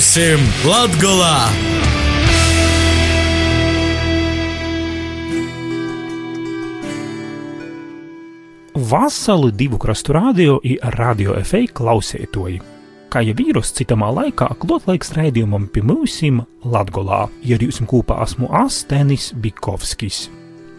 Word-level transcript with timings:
Būsim 0.00 0.40
Latgolā! 0.64 1.34
Vasali 8.72 9.52
divu 9.52 9.76
krastu 9.76 10.16
radio 10.16 10.56
ir 10.64 10.80
radio 10.96 11.36
efekta 11.36 11.82
klausētoji. 11.82 12.62
Kā 13.12 13.26
jau 13.28 13.36
vīrus 13.42 13.76
citamā 13.76 14.08
laikā, 14.22 14.48
klotlaiks 14.64 15.12
raidījumam 15.20 15.68
pie 15.68 15.84
mūsim 15.84 16.46
Latgolā, 16.64 17.26
ja 17.44 17.60
ar 17.60 17.68
jums 17.68 17.84
kopā 17.92 18.22
esmu 18.24 18.48
Astenis 18.64 19.34
Bikovskis. 19.36 20.30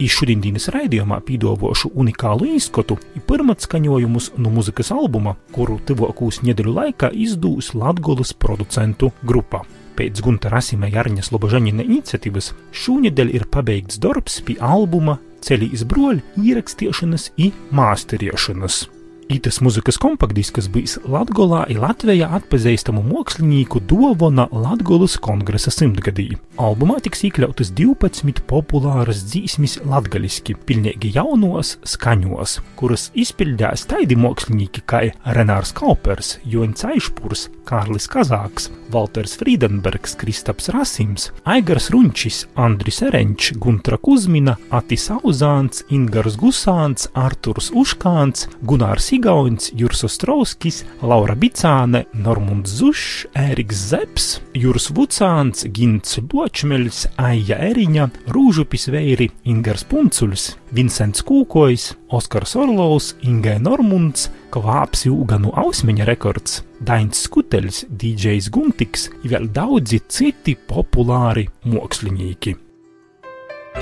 Iz 0.02 0.16
šodienas 0.16 0.64
raidījumā 0.74 1.20
pīdovošu 1.22 1.92
unikālu 2.02 2.48
izskatu 2.56 2.96
ir 3.14 3.22
pirmats 3.28 3.68
skaņojumus 3.68 4.32
no 4.42 4.50
muzikas 4.50 4.90
albuma, 4.94 5.36
kuru 5.54 5.76
tuvākos 5.86 6.40
nedēļu 6.42 6.72
laikā 6.78 7.12
izdūs 7.24 7.70
Latgolas 7.78 8.32
producentu 8.34 9.12
grupa. 9.22 9.60
Pēc 9.94 10.22
Gunta 10.24 10.50
Rasima 10.50 10.88
Jārņas 10.90 11.30
Lobožaņina 11.34 11.84
iniciatīvas 11.84 12.50
šūnedēļ 12.82 13.30
ir 13.36 13.46
pabeigts 13.52 14.00
darbs 14.02 14.40
pie 14.42 14.56
albuma 14.58 15.20
Ceļīs 15.42 15.86
broļu 15.90 16.42
ierakstīšanas 16.48 17.28
un 17.36 17.54
māsteriešanas. 17.78 18.82
Itas 19.32 19.62
muzikas 19.64 19.96
kompaktdisks 19.96 20.66
bijis 20.68 20.98
Latgolā 21.08 21.62
i 21.72 21.78
Latvijā 21.80 22.26
atpazīstamu 22.36 23.00
mākslinieku 23.06 23.80
dovana 23.88 24.44
Latgolas 24.52 25.14
kongresa 25.24 25.72
simtgadī. 25.72 26.26
Albumā 26.60 26.98
tiks 27.00 27.24
iekļautas 27.24 27.70
12 27.78 28.42
populāras 28.50 29.22
dzīsmis 29.30 29.78
latgaliski, 29.88 30.52
pilnīgi 30.68 31.14
jaunos 31.14 31.78
skaņos, 31.94 32.58
kuras 32.76 33.06
izpildījās 33.16 33.86
taidi 33.88 34.18
mākslinieki 34.20 34.84
kā 34.84 35.00
Renārs 35.38 35.72
Kaupers, 35.80 36.34
Joņs 36.44 36.84
Aišpurs, 36.90 37.46
Kārlis 37.64 38.10
Kazāks, 38.12 38.68
Walters 38.92 39.38
Friedenbergs, 39.40 40.12
Kristaps 40.20 40.68
Rasims, 40.76 41.30
Aigars 41.48 41.88
Runčis, 41.94 42.42
Andris 42.60 43.00
Erenčs, 43.06 43.54
Guntra 43.56 43.96
Kuzmina, 43.96 44.58
Atis 44.68 45.08
Auzāns, 45.16 45.86
Ingars 45.88 46.36
Gusāns, 46.36 47.08
Arturs 47.16 47.72
Uškāns, 47.72 48.50
Gunārs 48.60 49.08
Igauns, 49.22 49.70
Juris 49.74 50.02
Ostrovskis, 50.02 50.84
Laura 51.00 51.36
Bicāne, 51.38 52.06
Normunds 52.12 52.72
Zušs, 52.74 53.28
Ēriks 53.38 53.84
Zeps, 53.92 54.24
Juris 54.58 54.88
Vucāns, 54.90 55.62
Gints 55.70 56.18
Ločmeļs, 56.18 57.04
Aija 57.22 57.60
Eriņa, 57.68 58.08
Rūžupis 58.34 58.88
Veiri, 58.90 59.30
Ingars 59.46 59.86
Puncuļs, 59.86 60.48
Vincents 60.74 61.22
Kūkojs, 61.22 61.86
Oskars 62.10 62.56
Orlovs, 62.58 63.12
Ingai 63.22 63.60
Normunds, 63.62 64.26
Kvāps 64.50 65.06
Jūganu 65.06 65.54
Ausmeņa 65.54 66.10
rekords, 66.10 66.64
Dains 66.82 67.22
Skuteļs, 67.22 67.84
DJs 67.94 68.50
Guntiks, 68.50 69.06
vēl 69.22 69.46
daudzi 69.54 70.02
citi 70.10 70.58
populāri 70.58 71.46
mākslinieki. 71.62 72.58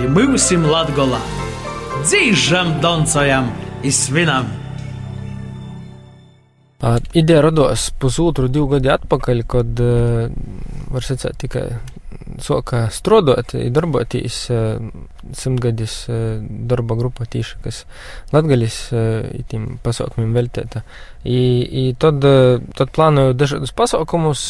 Būsim 0.04 0.69
Latgolā! 0.69 1.25
Dzīžam, 2.04 2.77
doncojam, 2.84 3.48
izsvinam! 3.80 4.59
Ideja 6.80 7.42
radās 7.44 7.90
pusotru, 8.00 8.48
divu 8.48 8.70
gadu 8.74 8.88
atpakaļ, 8.94 9.42
kad, 9.52 9.80
var 10.90 11.04
sacīt, 11.04 11.36
tikai 11.42 11.64
soka 12.40 12.86
strādāt, 12.94 13.52
darboties 13.74 14.38
simtgadis 15.36 15.96
darba 16.70 16.96
grupa 16.96 17.26
tīša, 17.28 17.58
kas 17.66 17.82
latgaļis 18.32 18.78
tiem 19.50 19.66
pasaukumiem 19.84 20.32
veltēta. 20.38 20.82
I, 21.28 21.40
i 21.82 21.84
tad, 22.00 22.24
tad 22.78 22.94
plānoju 22.96 23.36
dažādus 23.36 23.74
pasaukumus, 23.76 24.44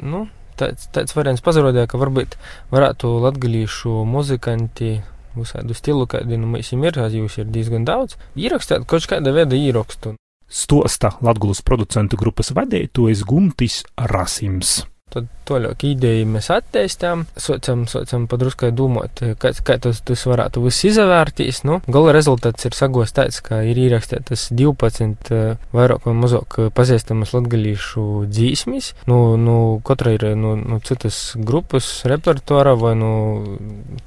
nu, 0.00 0.24
tāds, 0.60 0.88
tāds 0.94 1.16
variants 1.16 1.44
pazarodēja, 1.44 1.90
ka 1.92 2.00
varbūt 2.00 2.38
varētu 2.72 3.12
latgalīšu 3.26 4.00
muzikanti 4.08 4.96
visādu 5.36 5.76
stilu, 5.76 6.08
kādi 6.10 6.40
nu 6.40 6.48
mēs 6.56 6.72
ir, 6.72 6.98
jūs 7.20 7.38
ir 7.42 7.52
diezgan 7.52 7.84
daudz, 7.88 8.16
ierakstīt 8.34 8.88
kaut 8.88 9.06
kāda 9.10 9.36
veida 9.36 9.60
ierakstu. 9.60 10.16
Stosta 10.50 11.14
Latgulas 11.22 11.62
producentu 11.62 12.18
grupas 12.18 12.50
vadītājs 12.56 13.22
Guntis 13.26 13.84
Rasims. 14.10 14.80
Tad 15.10 15.26
toļāk 15.48 15.82
ideju 15.88 16.26
mēs 16.30 16.52
attīstām, 16.54 17.24
sācam, 17.34 17.82
sācam 17.90 18.28
padruskai 18.30 18.70
domāt, 18.76 19.22
kā, 19.42 19.50
kā 19.66 19.76
tas, 19.82 19.98
tas 20.06 20.22
varētu 20.30 20.62
viss 20.62 20.86
izvērtīs. 20.86 21.64
Nu, 21.66 21.80
gala 21.90 22.14
rezultāts 22.14 22.68
ir 22.68 22.76
sagos 22.78 23.10
tāds, 23.16 23.40
ka 23.42 23.58
ir 23.66 23.80
ierakstītas 23.82 24.48
12 24.54 25.34
vairāk 25.74 26.06
vai 26.06 26.14
mazāk 26.14 26.60
pazīstamas 26.76 27.34
latgalīšu 27.34 28.06
dzīsmis. 28.30 28.92
Nu, 29.10 29.18
nu, 29.40 29.56
katra 29.86 30.14
ir 30.14 30.28
nu, 30.38 30.54
nu, 30.60 30.78
citas 30.86 31.18
grupas 31.34 31.90
repertuāra 32.10 32.76
vai 32.78 32.94
nu 33.00 33.12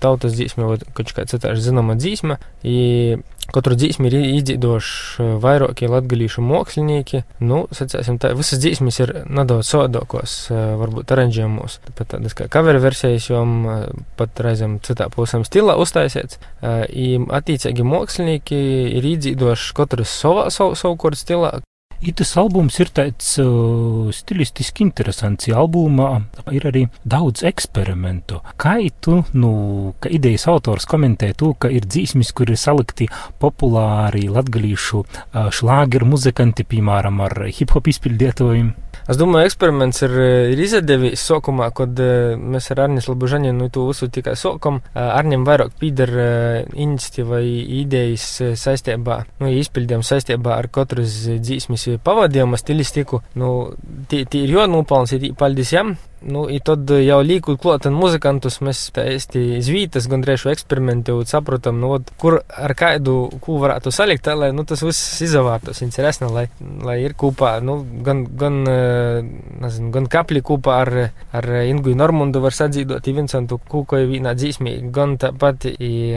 tautas 0.04 0.38
dzīsme 0.38 0.72
vai 0.72 0.80
kaut 0.96 1.12
kāda 1.12 1.36
cita 1.36 1.52
zināma 1.60 2.00
dzīsme. 2.00 2.40
I, 2.64 2.80
Katru 3.54 3.76
dzīsmi 3.76 4.08
ir 4.08 4.16
izdzīvojuši 4.20 5.26
vairākie 5.44 5.90
latgalīšu 5.92 6.44
mākslinieki. 6.46 7.24
Nu, 7.44 7.66
tā, 7.74 8.31
visas 8.38 8.62
dzīsmes 8.64 9.00
ir 9.04 9.14
nedaudz 9.28 9.68
sodokos, 9.74 10.38
varbūt 10.52 11.12
aranžējumos. 11.14 11.80
Pat 11.98 12.14
tādas 12.16 12.38
kā 12.38 12.48
cover 12.54 12.80
versijas, 12.84 13.28
jo 13.30 13.44
pat 14.20 14.42
reizēm 14.46 14.80
citā 14.86 15.09
posmā 15.14 15.44
stilā 15.48 15.76
uztaisīts. 15.81 16.40
Attiecīgi 16.64 17.86
mākslinieki 17.88 18.64
ir 19.02 19.12
izdzīvojuši 19.16 19.78
katrs 19.81 20.18
savā, 20.24 20.48
savu, 20.54 20.80
savu 20.80 21.00
kurdu 21.04 21.20
stilā. 21.20 21.54
Itas 22.03 22.34
albums 22.36 22.75
ir 22.84 22.90
tāds 22.91 23.28
uh, 23.40 24.09
stilistiski 24.12 24.84
interesants. 24.84 25.47
Albumā 25.47 26.09
ir 26.52 26.66
arī 26.68 26.81
daudz 27.08 27.46
eksperimentu. 27.47 28.41
Kā 28.59 28.75
tu, 29.00 29.22
nu, 29.31 29.52
ka 30.03 30.12
idejas 30.12 30.50
autors 30.52 30.84
komentē 30.90 31.31
to, 31.40 31.53
ka 31.56 31.72
ir 31.72 31.88
dzīsmis, 31.88 32.34
kur 32.36 32.52
ir 32.52 32.59
salikti 32.59 33.08
populāri 33.40 34.25
latgalīšu 34.28 35.00
uh, 35.00 35.47
šlāgeru 35.47 36.09
muzikanti, 36.12 36.68
piemēram, 36.68 37.24
ar 37.24 37.46
hip-hop 37.47 37.88
izpildietojiem? 37.94 38.74
Es 39.12 39.18
domāju, 39.19 39.50
eksperiments 39.50 40.00
ir, 40.06 40.14
ir 40.53 40.62
izdevies 40.64 41.24
sākumā, 41.28 41.69
kad 41.75 41.97
uh, 42.00 42.38
mēs 42.40 42.69
ar 42.72 42.86
Arnijas 42.86 43.09
Labužaņu 43.12 43.52
nu, 43.58 43.68
to 43.74 43.88
visu 43.90 44.08
tikai 44.14 44.38
sākam. 44.40 44.80
Uh, 44.94 45.09
Arnim 45.18 45.44
vairāk 45.47 45.74
pīdar 45.81 46.14
iniciatīva 46.72 47.42
idejas 47.44 48.28
saistībā, 48.59 49.19
nu, 49.44 49.52
izpildījām 49.59 50.06
saistībā 50.08 50.56
ar 50.56 50.69
katras 50.74 51.19
dzīsmis 51.44 51.90
pavadījumu 52.06 52.59
stilistiku. 52.59 53.24
Nu, 53.40 53.52
tī, 54.12 54.24
tī 54.24 54.46
ir 54.47 54.58
jānopelns, 54.58 55.16
ir 55.18 55.34
paldies 55.40 55.75
jām. 55.75 55.96
Nu, 56.24 56.46
i 56.48 56.60
tad 56.64 56.88
jau 57.04 57.18
līkot 57.26 57.60
klāt 57.62 57.88
muzikantus, 57.92 58.60
mēs 58.64 58.86
īsti 58.96 59.60
zvītas 59.66 60.08
gandrīz 60.12 60.46
eksperimentu 60.52 61.18
saprotam, 61.28 61.82
nu, 61.82 61.94
ot, 61.98 62.14
kur 62.20 62.40
ar 62.48 62.74
kādu, 62.80 63.16
ko 63.44 63.58
varētu 63.64 63.92
salikt, 63.92 64.24
tā, 64.28 64.36
lai 64.40 64.52
nu, 64.56 64.64
tas 64.68 64.84
viss 64.86 65.22
izavārtos 65.26 65.84
interesanti, 65.84 66.34
lai, 66.34 66.46
lai 66.86 66.98
ir 67.04 67.18
kopā, 67.20 67.58
nu, 67.66 67.80
gan, 68.06 68.24
gan, 68.40 68.62
nezinu, 69.66 69.92
gan 69.96 70.08
kapli 70.12 70.44
kopā 70.46 70.80
ar, 70.86 70.94
ar 71.36 71.50
Ingu 71.68 71.96
Normundu 71.98 72.44
var 72.44 72.56
sadzīdot, 72.56 73.12
Vincentu 73.14 73.60
Kūkoju 73.70 74.10
vienā 74.10 74.34
dzīsmī, 74.38 74.78
gan 74.94 75.18
tāpat 75.22 75.68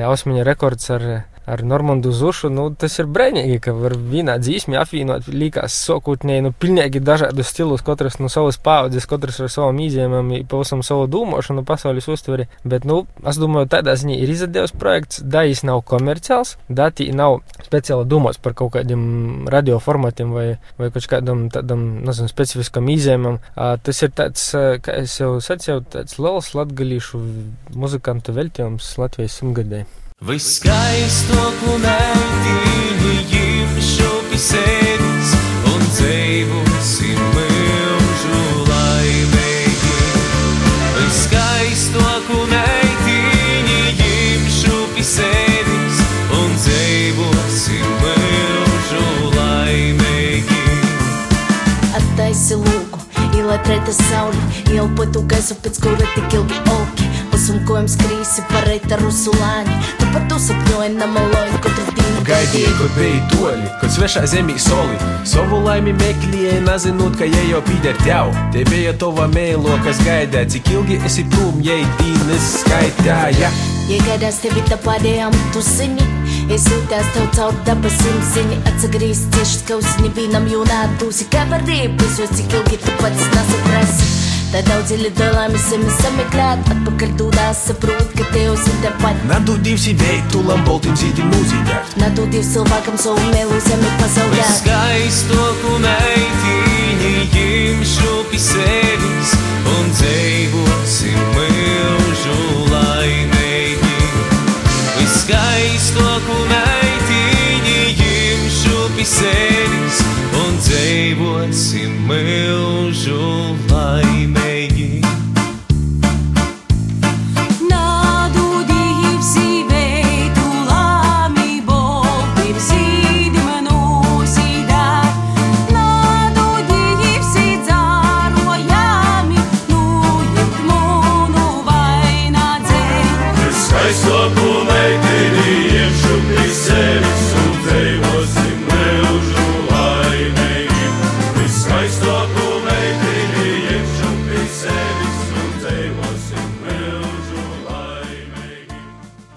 Ausmiņa 0.06 0.47
rekords 0.47 0.93
ar 0.94 1.09
ar 1.46 1.62
Normandu 1.64 2.12
Zušu, 2.12 2.50
nu, 2.50 2.68
tas 2.74 2.98
ir 2.98 3.08
brīnīgi, 3.10 3.58
ka 3.62 3.74
var 3.76 3.94
vienā 3.96 4.36
dzīsmī 4.42 4.78
apvienot 4.80 5.28
līkās 5.30 5.76
sokūtnēji, 5.86 6.44
nu, 6.46 6.52
pilnīgi 6.52 7.02
dažādus 7.04 7.52
stilus, 7.52 7.84
katrs 7.86 8.18
no 8.20 8.30
savas 8.32 8.58
paudzes, 8.58 9.06
katrs 9.08 9.40
ar 9.44 9.52
savam 9.52 9.80
izjēmam, 9.84 10.32
pavisam 10.50 10.82
savu 10.86 11.06
domāšanu, 11.10 11.64
pasaules 11.66 12.08
uztveri, 12.10 12.48
bet, 12.64 12.86
nu, 12.88 13.04
es 13.26 13.40
domāju, 13.40 13.70
tādā 13.76 13.96
ziņā 13.98 14.18
ir 14.18 14.34
izdevies 14.34 14.74
projekts, 14.76 15.22
dājis 15.22 15.62
nav 15.68 15.84
komerciāls, 15.88 16.56
dati 16.69 17.08
nav 17.14 17.40
speciāli 17.66 18.08
domāts 18.10 18.42
par 18.42 18.56
kaut 18.58 18.75
kādiem 18.76 19.46
radioformatiem 19.52 20.34
vai, 20.34 20.46
vai 20.81 20.90
kaut 20.94 21.08
kādam 21.10 21.46
tādam, 21.54 21.87
nezinu, 22.06 22.31
specifiskam 22.32 22.90
izjēmam. 22.92 23.38
Tas 23.56 24.02
ir 24.02 24.14
tāds, 24.16 24.49
kā 24.82 24.99
es 25.02 25.19
jau 25.20 25.37
sacīju, 25.42 25.84
tāds 25.94 26.19
liels 26.20 26.50
latgalīšu 26.56 27.22
muzikantu 27.76 28.34
veltījums 28.37 28.96
Latvijas 29.00 29.38
Viss 30.24 30.56
skaisto, 30.56 31.36
ko 31.60 31.74
meitīgi 31.76 33.40
imšu 33.60 34.06
pisēdis 34.30 35.32
un 35.68 35.82
dzīvosim 35.92 37.20
milžu 37.34 38.38
laimīgi. 38.64 39.98
Viss 40.96 41.26
skaisto, 41.26 42.06
ko 42.30 42.46
meitīgi 42.48 44.08
imšu 44.32 44.78
pisēdis 44.96 46.00
un 46.38 46.56
dzīvosim 46.64 47.84
milžu 48.00 49.04
laimīgi. 49.36 50.62
Attaisi 52.00 52.56
lūgu, 52.56 53.04
ielai 53.34 53.60
pretā 53.68 53.92
sauli, 54.00 54.40
ielpotu 54.72 55.26
gaisu, 55.28 55.60
pēc 55.60 55.84
kura 55.84 56.08
tik 56.16 56.40
ilgi 56.40 56.64
olki, 56.72 57.12
pasunkojums 57.36 58.00
krīsi, 58.00 58.48
pareita 58.48 58.96
rusulāni 59.04 60.06
par 60.16 60.24
to 60.30 60.38
sapņoju, 60.40 60.96
namaloju 60.96 61.58
katru 61.60 61.92
dienu. 61.92 62.22
Gaidīju, 62.26 62.70
kur 62.78 62.92
bija 62.96 63.18
toļi, 63.32 63.66
kad 63.82 63.92
svešā 63.92 64.22
zemī 64.32 64.56
soli. 64.62 64.96
Savu 65.28 65.60
laimi 65.66 65.92
meklēju, 65.98 66.62
nezinot, 66.64 67.18
ka 67.20 67.28
jai 67.28 67.44
jau 67.50 67.60
pīder 67.66 67.98
tev. 68.00 68.32
Te 68.54 68.64
bija 68.70 68.94
tova 68.96 69.28
mēlo, 69.34 69.76
kas 69.84 70.00
gaidē, 70.06 70.46
cik 70.52 70.72
ilgi 70.72 70.98
esi 71.06 71.26
prom, 71.34 71.60
jai 71.64 71.82
dīnes 72.00 72.48
skaitāja. 72.62 73.52
Jei 73.90 74.00
gaidās 74.08 74.40
tevi 74.42 74.64
tā 74.66 74.80
pārējām 74.86 75.36
tusiņi, 75.54 76.08
es 76.56 76.64
jūtās 76.72 77.12
tev 77.14 77.28
caur 77.36 77.58
dabas 77.68 78.00
simsiņi. 78.00 78.62
Atsagrīz 78.72 79.26
cieši 79.36 79.60
skausiņi, 79.60 80.14
vīnam 80.16 80.48
jūnā 80.50 80.86
tūsi, 81.02 81.28
kā 81.34 81.44
var 81.52 81.62
rīpus, 81.68 82.22
jo 82.22 82.30
cik 82.32 82.62
ilgi 82.62 82.80
tu 82.86 82.96
pats 83.02 83.28
nesaprasi. 83.36 84.25
Tā 84.56 84.62
daudz 84.64 84.88
ir 84.94 85.03
dolāmi 85.12 85.58
sami 85.61 85.91
sameklēt 85.99 86.70
Atpakaļ 86.73 87.11
dūdās 87.20 87.58
saprot, 87.67 88.14
ka 88.17 88.25
tev 88.32 88.55
zin 88.62 88.79
tepat 88.81 89.20
Nadu 89.29 89.58
divsi 89.67 89.93
veiktu, 90.00 90.41
lamboltim 90.49 90.97
zīti 90.97 91.26
mūzītāt. 91.29 91.93
Nadu 92.00 92.25
div 92.32 92.47
cilvēkam 92.55 92.97
savu 93.05 93.20
mēlu 93.35 93.61
zemi 93.67 93.93
pasaulē 94.00 94.49
Skaistoku 94.55 95.76
meitiņu 95.85 96.75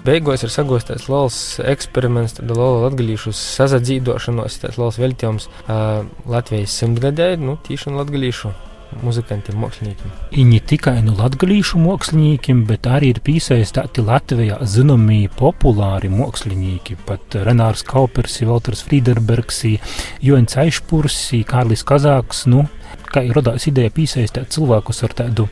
Beigās 0.09 0.41
ir 0.41 0.50
sagostēts 0.50 1.06
liels 1.06 1.35
eksperiments, 1.69 2.39
tad 2.39 2.50
liela 2.50 2.88
latgalīšu 2.88 3.29
sazadzīdošanos, 3.38 4.56
tāds 4.63 4.79
liels 4.81 4.97
veltījums 4.97 5.45
uh, 5.51 6.00
Latvijas 6.25 6.73
simtgadē, 6.81 7.35
nu, 7.38 7.59
tīši 7.67 7.91
un 7.91 8.00
latgalīšu 8.00 8.50
muzikantiem, 9.03 9.59
māksliniekiem. 9.61 10.15
I 10.33 10.45
ne 10.50 10.57
tikai 10.71 10.95
no 11.06 11.13
latgalīšu 11.19 11.77
māksliniekiem, 11.83 12.63
bet 12.71 12.89
arī 12.89 13.11
ir 13.13 13.21
piesaistīti 13.25 14.01
Latvijā 14.07 14.57
zināmie 14.65 15.29
populāri 15.39 16.09
mākslinieki. 16.09 16.97
Pat 17.05 17.38
Renārs 17.45 17.85
Kaupers, 17.85 18.39
Valters 18.50 18.81
Friederbergs, 18.88 19.62
Joens 20.25 20.57
Aišpurs, 20.57 21.19
Kārlis 21.50 21.85
Kazāks. 21.85 22.47
Nu, 22.50 22.65
kā 23.13 23.27
ir 23.27 23.38
radās 23.38 23.69
ideja 23.69 23.94
piesaistīt 23.94 24.50
cilvēkus 24.57 25.05
ar 25.05 25.19
tādu 25.21 25.45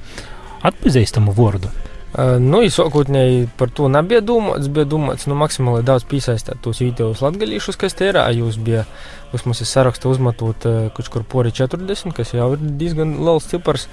atpazīstamu 0.66 1.38
vārdu. 1.38 1.70
Nu, 2.16 2.62
sākotnēji 2.72 3.50
par 3.60 3.70
to 3.76 3.90
nebija 3.92 4.22
domāts. 4.24 4.70
Bija 4.72 4.88
domāts, 4.90 5.28
nu, 5.28 5.36
maksimāli 5.38 5.84
daudz 5.86 6.06
piesaistīt 6.08 6.62
tos 6.64 6.80
vidējos 6.82 7.20
latgadījušus, 7.22 7.78
kas 7.78 7.98
te 8.00 8.08
ir. 8.10 8.18
Jūs 8.38 8.58
bija, 8.64 8.86
jūs 9.34 9.44
mums 9.46 9.60
ir 9.62 9.68
saraksta 9.68 10.08
uzmetot 10.10 10.64
kaut 10.96 11.12
kur 11.14 11.26
pori 11.28 11.52
40, 11.52 12.16
kas 12.16 12.32
jau 12.34 12.54
ir 12.56 12.64
diezgan 12.80 13.18
liels 13.20 13.50
cipars. 13.52 13.90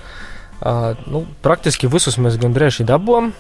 Nu, 1.11 1.25
praktiski 1.45 1.91
visus 1.91 2.17
mēs 2.23 2.39
gandrīz 2.41 2.79
dabūjām, 2.87 3.33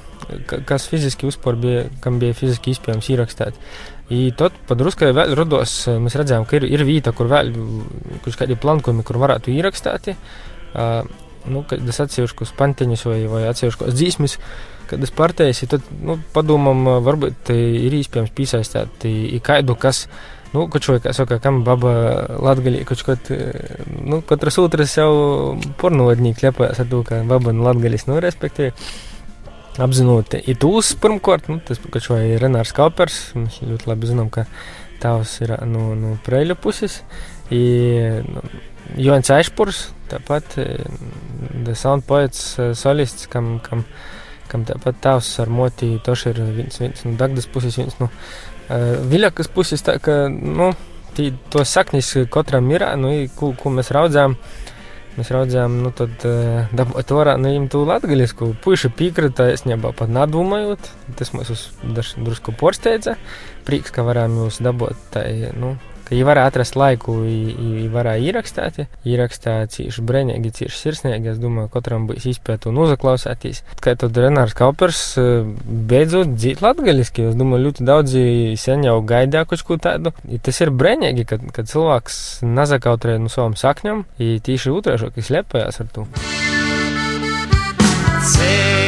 ka- 0.50 0.60
kas 0.66 0.88
fiziski 0.90 1.30
uzpār 1.30 1.56
bija, 1.56 1.84
kam 2.02 2.18
bija 2.18 2.34
fiziski 2.36 2.74
iespējams 2.74 3.08
ierakstīt. 3.14 3.54
I 4.10 4.32
tad 4.36 4.52
padruskai 4.68 5.14
vēl 5.16 5.32
rados, 5.38 5.86
mēs 5.88 6.18
redzējām, 6.18 6.44
ka 6.50 6.58
ir, 6.58 6.66
ir 6.68 6.84
vieta, 6.84 7.14
kur 7.16 7.30
vēl 7.30 7.54
kaut 8.26 8.36
kādi 8.36 8.58
plankumi, 8.60 9.06
kur 9.06 9.16
varētu 9.22 9.54
ierakstīt. 9.54 10.16
Uh, 11.44 11.50
nu, 11.50 11.62
kad 11.68 11.82
es 11.88 12.00
atsevišķus 12.02 12.54
pantiņus 12.58 13.04
vai, 13.08 13.18
vai 13.30 13.42
atsevišķus 13.50 13.96
dzīsmis, 13.96 14.36
kad 14.90 15.02
es 15.04 15.12
partēju, 15.14 15.68
tad 15.70 15.88
nu, 16.04 16.18
padomām, 16.34 16.84
varbūt 17.04 17.52
ir 17.54 17.96
iespējams 18.00 18.32
piesaistīt 18.36 19.06
i 19.08 19.40
kādu, 19.44 19.76
kas, 19.80 20.04
nu, 20.54 20.66
kaut 20.72 20.86
ko, 20.86 20.98
kā 21.02 21.14
saka, 21.16 21.40
kam 21.42 21.62
baba 21.66 21.94
latgalī, 22.44 22.84
kaut 22.88 23.04
ko, 23.06 23.16
nu, 24.04 24.20
katrs 24.28 24.60
otrs 24.62 24.98
jau 25.00 25.10
pornovodnīgi 25.80 26.46
lepājas 26.46 26.84
ar 26.84 26.92
to, 26.92 27.02
ka 27.06 27.24
baba 27.28 27.54
no 27.56 27.66
latgalis, 27.68 28.08
nu, 28.10 28.20
respektīvi. 28.24 28.72
Apzinot, 29.84 30.36
ir 30.38 30.54
tūs 30.62 30.92
pirmkārt, 31.02 31.48
nu, 31.50 31.58
tas, 31.66 31.80
kaut 31.82 32.04
ko 32.06 32.20
ir 32.22 32.38
Renārs 32.38 32.70
Kalpers, 32.76 33.32
mēs 33.34 33.56
ļoti 33.64 33.88
labi 33.90 34.06
zinām, 34.06 34.28
ka 34.30 34.44
tavs 35.02 35.32
ir 35.42 35.50
no, 35.66 35.88
no 35.98 36.12
Preļu 36.22 36.54
puses, 36.62 37.00
i, 37.50 37.58
nu, 38.22 38.44
Joens 39.02 39.32
Aišpurs, 39.34 39.88
tāpat 40.10 40.58
eh, 40.62 40.84
The 41.64 41.74
Sound 41.78 42.06
Poets 42.08 42.58
eh, 42.58 42.72
solists, 42.78 43.28
kam, 43.30 43.56
kam, 43.64 43.84
kam 44.50 44.66
tāpat 44.68 45.00
tēvs 45.04 45.30
ar 45.44 45.52
moti 45.52 45.94
toši 46.04 46.32
ir 46.32 46.42
viens, 46.58 46.80
viens 46.82 47.06
no 47.06 47.14
Dagdas 47.20 47.48
puses, 47.50 47.78
viens 47.80 47.96
no 48.00 48.10
uh, 48.10 49.00
Viļakas 49.10 49.50
puses, 49.54 49.82
tā 49.84 49.96
ka, 50.02 50.24
nu, 50.28 50.72
tī, 51.16 51.30
to 51.50 51.64
saknis 51.66 52.12
katram 52.32 52.70
ir, 52.74 52.86
nu, 53.00 53.14
ko, 53.38 53.52
ko 53.58 53.72
mēs 53.74 53.90
raudzām, 53.94 54.36
mēs 55.16 55.30
raudzām, 55.34 55.80
nu, 55.84 55.94
tad 55.96 56.26
uh, 56.28 56.68
dabūt 56.76 57.14
varā, 57.16 57.38
nu, 57.40 57.54
им 57.56 57.70
tu 57.72 57.84
latgaļisku, 57.88 58.52
puiši 58.64 58.92
pīkrita, 58.98 59.48
es 59.54 59.66
nebā 59.68 59.94
pat 59.96 60.12
nadumājot, 60.12 60.92
tas 61.18 61.34
mūs 61.36 61.54
uz 61.54 61.66
daž, 61.96 62.14
drusku 62.20 62.54
porsteidza, 62.60 63.16
prīks, 63.66 63.94
ka 63.94 64.06
varām 64.06 64.38
jūs 64.42 64.60
dabūt, 64.64 65.10
tā, 65.14 65.26
nu, 65.58 65.74
viņi 66.14 66.26
varēja 66.26 66.50
atrast 66.50 66.76
laiku, 66.78 67.16
viņi 67.24 67.88
varēja 67.92 68.22
ierakstīt. 68.30 68.80
Ierakstīt 69.08 69.74
cīši 69.74 70.04
brīvīgi, 70.06 70.52
cīši 70.60 70.80
sirsnīgi. 70.80 71.32
Es 71.34 71.40
domāju, 71.42 71.70
katram 71.74 72.06
būs 72.08 72.28
izpēta 72.30 72.70
un 72.70 72.80
uzaklausīties. 72.84 73.64
Kā 73.82 73.96
tad 73.98 74.16
Renārs 74.20 74.56
Kaupers 74.56 75.02
eh, 75.20 75.42
beidzot 75.90 76.36
dzīt 76.36 76.62
latgaļiski. 76.64 77.30
Es 77.32 77.38
domāju, 77.38 77.68
ļoti 77.68 77.88
daudzi 77.88 78.24
sen 78.60 78.86
jau 78.86 79.00
gaidīja 79.04 79.46
kaut 79.50 79.66
ko 79.66 79.78
tādu. 79.80 80.14
I 80.30 80.40
tas 80.42 80.60
ir 80.64 80.72
brīvīgi, 80.74 81.26
kad, 81.28 81.44
kad 81.54 81.70
cilvēks 81.70 82.22
nazakautrē 82.46 83.18
no 83.22 83.32
savām 83.32 83.58
sakņām, 83.58 84.06
i 84.22 84.38
tīši 84.44 84.74
utrēšo, 84.74 85.12
kas 85.16 85.32
lepējās 85.34 85.82
ar 85.84 85.92
to. 85.94 86.08
Ceļš 88.24 88.83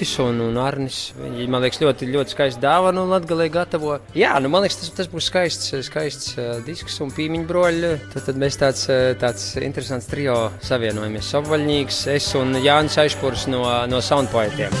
Guntis 0.00 0.18
un, 0.18 0.38
un 0.40 0.56
Arnis. 0.56 0.98
Viņi, 1.12 1.44
man 1.52 1.60
liekas, 1.60 1.82
ļoti, 1.82 2.06
ļoti 2.08 2.32
skaisti 2.32 2.62
dāvanu 2.62 3.02
Latvijā 3.10 3.50
gatavo. 3.52 3.98
Jā, 4.16 4.30
nu, 4.40 4.48
man 4.48 4.64
liekas, 4.64 4.78
tas, 4.80 4.94
tas 4.96 5.10
būs 5.12 5.28
skaists, 5.28 5.74
skaists 5.90 6.38
uh, 6.38 6.54
disks 6.64 6.96
un 7.04 7.12
pīmiņu 7.12 7.44
broļi. 7.50 7.90
Tad, 8.14 8.24
tad 8.30 8.40
mēs 8.40 8.56
tāds, 8.62 8.86
uh, 8.88 9.10
tāds 9.20 9.50
interesants 9.60 10.08
trio 10.08 10.38
savienojamies. 10.64 11.28
Savvaļnīgs, 11.34 12.00
es 12.16 12.30
un 12.40 12.56
Jānis 12.64 12.96
Aišpurs 13.04 13.44
no, 13.52 13.66
no 13.92 14.00
Soundpoetiem. 14.00 14.80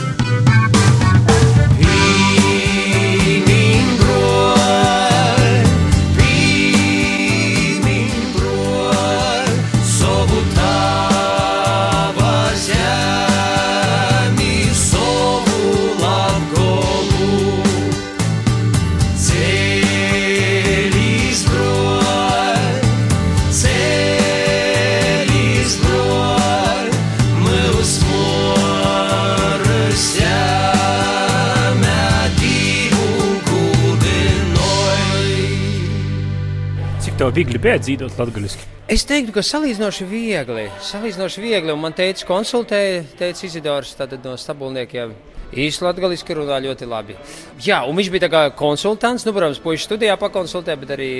Bija 37.48 37.78
dzīvot 37.80 38.18
latgaliski? 38.18 38.66
Es 38.90 39.04
teiktu, 39.06 39.32
ka 39.36 39.42
salīdzinoši 39.46 40.06
viegli. 40.10 40.64
Salīdzinoši 40.82 41.42
viegli. 41.44 41.70
Un 41.72 41.80
man 41.80 41.94
teica, 41.96 42.26
konsultēja, 42.26 43.04
teica 43.18 43.46
Izidors 43.46 43.94
no 44.24 44.34
stabulniekiem. 44.36 45.14
Īsti 45.50 45.82
latgaliski 45.82 46.34
runā 46.38 46.60
ļoti 46.62 46.86
labi. 46.86 47.16
Jā, 47.62 47.80
un 47.86 47.96
viņš 47.98 48.10
bija 48.10 48.26
tā 48.26 48.30
kā 48.30 48.42
konsultants. 48.58 49.24
Nu, 49.26 49.32
protams, 49.34 49.62
puiši 49.62 49.86
studijā 49.86 50.18
pakonsultē, 50.18 50.76
bet 50.78 50.92
arī 50.94 51.10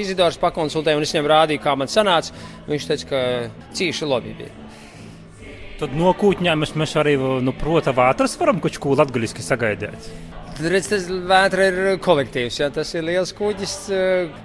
Izidors 0.00 0.40
pakonsultēja. 0.40 0.96
Un 0.96 1.06
es 1.06 1.14
viņam 1.14 1.30
rādīju, 1.32 1.62
kā 1.64 1.76
man 1.76 1.92
sanāca. 1.92 2.34
Viņš 2.68 2.88
teica, 2.90 3.08
ka 3.12 3.22
cīši 3.76 4.08
labi 4.08 4.34
bija. 4.40 4.52
Tad 5.80 5.96
no 5.98 6.12
kūtņām 6.14 6.66
mēs 6.78 6.92
arī 7.00 7.16
no 7.18 7.52
prota 7.56 7.92
vātras 7.96 8.36
varam 8.40 8.60
kaut 8.62 8.76
ko 8.80 8.96
latgaliski 8.96 9.42
sagaidīt. 9.44 10.12
Tad 10.62 10.70
redz, 10.70 10.86
tas 10.86 11.06
vētra 11.10 11.64
ir 11.66 11.78
kolektīvs. 11.98 12.60
Jā, 12.60 12.68
tas 12.70 12.92
ir 12.94 13.02
liels 13.02 13.32
kuģis. 13.34 13.72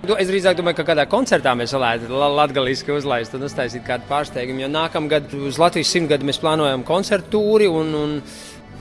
Nu, 0.10 0.16
Es 0.18 0.32
drīzāk 0.32 0.58
domāju, 0.58 0.80
ka 0.80 0.88
kādā 0.88 1.06
koncertā 1.06 1.54
mēs 1.54 1.76
varētu 1.78 2.10
latviešu 2.10 2.98
uzlaist 2.98 3.38
un 3.38 3.46
uztaisīt 3.46 3.86
kādu 3.86 4.10
pārsteigumu. 4.10 4.66
Jo 4.66 4.72
nākamgad 4.74 5.30
uz 5.38 5.62
Latvijas 5.62 5.94
simtgadu 5.94 6.26
mēs 6.26 6.42
plānojam 6.42 6.82
koncertu 6.88 7.38
tūri. 7.38 7.70
Un, 7.70 7.94
un 7.94 8.22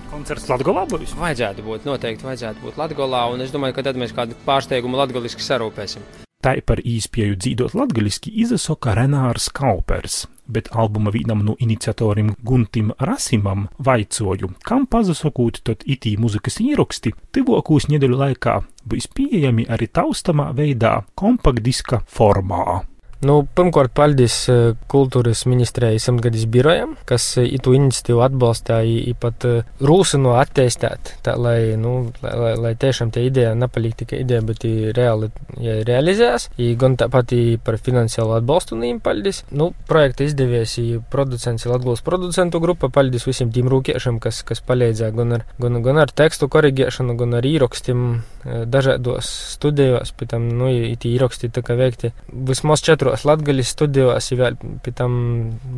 Koncerts 0.09 0.49
Latgolā 0.49 0.87
būs. 0.89 1.13
vajadzētu 1.19 1.67
būt, 1.67 1.85
noteikti 1.85 2.25
vajadzētu 2.25 2.65
būt 2.65 2.81
Latvijā. 2.81 3.25
Un 3.35 3.45
es 3.45 3.53
domāju, 3.53 3.77
ka 3.77 3.85
tad 3.91 4.01
mēs 4.01 4.17
kādu 4.17 4.39
pārsteigumu 4.49 4.97
latviešu 4.97 5.45
sarūpēsim. 5.45 6.26
Tā 6.47 6.53
par 6.63 6.79
īspēju 6.79 7.35
dzīvot 7.43 7.73
latgaliski 7.75 8.31
izsaka 8.39 8.93
Renārs 8.95 9.49
Kaupers, 9.51 10.29
bet 10.47 10.69
albuma 10.79 11.11
vienam 11.11 11.43
no 11.43 11.57
iniciatoriem 11.59 12.37
Guntim 12.47 12.93
Rasimam 13.03 13.67
vaicoju, 13.83 14.53
kam 14.63 14.87
pazasakūt 14.87 15.65
tad 15.67 15.83
itī 15.83 16.15
muzikas 16.23 16.61
ieraksti 16.63 17.17
tuvākos 17.35 17.91
nedēļu 17.91 18.23
laikā 18.23 18.61
būs 18.87 19.11
pieejami 19.19 19.67
arī 19.67 19.91
taustamā 19.91 20.53
veidā 20.55 21.01
kompaktdiska 21.19 22.05
formā. 22.07 22.85
Nu, 23.25 23.39
pirmkārt, 23.57 23.95
paldies 23.97 24.35
eh, 24.53 24.75
kultūras 24.93 25.47
ministrijai 25.49 26.01
simtgadis 26.03 26.45
birojam, 26.53 26.97
kas 27.09 27.25
eh, 27.41 27.47
itu 27.57 27.73
iniciatīvu 27.77 28.21
atbalstīja, 28.27 29.05
īpat 29.15 29.47
rūsino 29.89 30.35
attīstīt, 30.37 31.15
tā 31.25 31.37
lai, 31.41 31.77
nu, 31.81 32.11
lai, 32.21 32.35
lai, 32.43 32.53
lai 32.61 32.75
tiešām 32.77 33.13
tie 33.15 33.25
ideja 33.31 33.55
nepaliek 33.57 33.97
tikai 33.97 34.21
ideja, 34.25 34.43
bet 34.45 34.67
reāli 34.97 35.31
ja 35.63 35.79
realizēs. 35.87 36.51
I 36.61 36.75
gan 36.79 36.99
tāpat 37.01 37.33
par 37.65 37.79
finansiālu 37.81 38.37
atbalstu 38.37 38.77
viņiem 38.77 39.01
paldies. 39.05 39.43
Nu, 39.51 39.71
projekta 39.89 40.27
izdevies 40.27 40.77
producents, 41.11 41.65
i 41.65 41.73
Latgulas 41.73 42.05
producentu 42.05 42.61
grupa, 42.61 42.91
paldies 42.93 43.27
visiem 43.27 43.51
tiem 43.55 43.71
rūkiešiem, 43.73 44.21
kas, 44.23 44.43
kas 44.47 44.63
palīdzēja 44.67 45.15
gan 45.17 45.39
ar, 45.39 45.47
gan, 45.63 45.81
gan 45.85 46.03
ar 46.05 46.13
tekstu 46.13 46.51
korigēšanu, 46.53 47.17
gan 47.21 47.39
ar 47.41 47.49
īrakstiem 47.49 48.05
eh, 48.13 48.65
dažādos 48.69 49.31
studijos, 49.57 50.13
pēc 50.17 50.35
tam, 50.35 50.49
nu, 50.61 50.71
tie 51.01 51.15
īraksti 51.17 51.53
tā 51.55 51.65
kā 51.67 51.79
veikti 51.79 52.13
vismaz 52.29 52.85
četros 53.07 53.25
latgaļas 53.27 53.71
studijos, 53.71 54.31
vēl 54.35 54.57
pēc 54.83 54.97
tam 54.99 55.13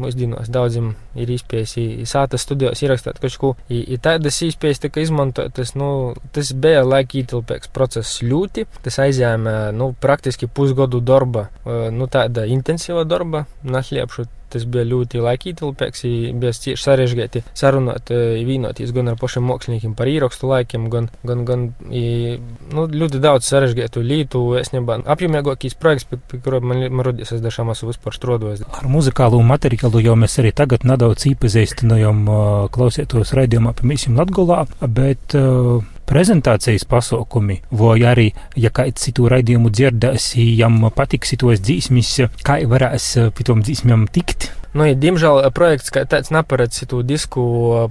mūsdienos 0.01 0.49
daudziem 0.49 0.95
ir 1.19 1.29
īspējas 1.35 1.75
i, 1.77 1.85
i 2.03 2.07
sātas 2.09 2.45
studijos 2.47 2.81
ierakstīt 2.83 3.21
kaut 3.21 3.37
ko. 3.39 3.51
I, 3.69 3.83
i 3.95 3.99
tādas 3.99 4.41
īspējas 4.43 4.81
tika 4.87 5.03
izmantotas, 5.03 5.75
nu, 5.77 6.15
tas 6.33 6.53
bija 6.53 6.85
laika 6.87 7.19
ietilpīgs 7.21 7.69
process 7.75 8.23
ļoti. 8.23 8.67
Tas 8.83 8.99
aizjāma, 9.05 9.71
nu, 9.77 9.93
praktiski 10.01 10.49
pusgadu 10.49 11.01
darba, 11.01 11.49
nu, 11.65 12.09
tāda 12.09 12.47
intensīva 12.49 13.05
darba, 13.05 13.47
našliepšu. 13.63 14.29
Tas 14.53 14.65
bija 14.65 14.87
ļoti 14.89 15.21
laikītilpīgs, 15.25 16.05
bija 16.41 16.53
cieši 16.57 16.81
sarežģīti 16.81 17.43
sarunāt, 17.59 18.13
eh, 18.15 18.39
vienoties 18.49 18.93
gan 18.97 19.13
ar 19.13 19.19
pašiem 19.21 19.45
māksliniekiem 19.49 19.95
par 19.99 20.09
īrakstu 20.09 20.49
laikiem, 20.49 20.89
gan, 20.93 21.11
gan, 21.29 21.45
gan 21.49 21.67
i, 21.91 22.39
nu, 22.73 22.87
ļoti 22.89 23.21
daudz 23.21 23.49
sarežģītu 23.51 24.05
lietu. 24.05 24.45
Es 24.61 24.73
nebiju 24.73 25.05
apjomīgākais 25.05 25.77
projekts, 25.81 26.09
pie, 26.09 26.41
kura 26.45 26.63
man, 26.65 26.87
man 26.89 27.07
rodīs, 27.11 27.35
es 27.37 27.45
dažām 27.45 27.73
esmu 27.75 27.93
vispār 27.93 28.17
strādājis. 28.17 28.65
Ar 28.81 28.89
muzikālo 28.89 29.43
materiālu 29.45 30.03
jau 30.05 30.17
mēs 30.19 30.39
arī 30.43 30.55
tagad 30.57 30.87
nedaudz 30.89 31.29
īpazīstinājām 31.33 32.25
uh, 32.25 32.41
klausietos 32.73 33.35
raidījumā 33.37 33.75
pie 33.77 33.93
Mīsiem 33.93 34.19
Latgolā, 34.19 34.65
bet 34.81 35.37
uh, 35.37 35.85
prezentācijas 36.09 36.87
pasaukumi, 36.89 37.61
vai 37.71 37.99
arī, 38.09 38.29
ja 38.57 38.73
kāds 38.75 39.05
citu 39.07 39.29
raidījumu 39.31 39.73
dzirdēs, 39.73 40.33
jam 40.59 40.81
patiks 40.95 41.37
tos 41.41 41.61
dzīsmis, 41.65 42.15
kā 42.47 42.63
varēs 42.69 43.13
pie 43.37 43.49
tom 43.49 43.65
dzīsmiem 43.67 44.09
tikt. 44.13 44.51
Nu, 44.77 44.85
ja, 44.85 44.95
diemžēl 44.95 45.41
projekts 45.57 45.91
kā 45.93 46.03
tāds 46.09 46.29
neparedz 46.31 46.83
to 46.91 47.01
disku 47.07 47.43